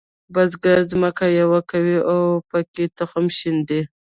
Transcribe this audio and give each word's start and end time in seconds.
بزګر 0.33 0.79
ځمکه 0.91 1.25
یوي 1.39 1.61
کوي 1.71 1.97
او 2.11 2.21
پکې 2.49 2.85
تخم 2.97 3.25
شیندي. 3.37 3.81